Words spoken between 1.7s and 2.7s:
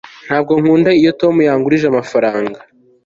amafaranga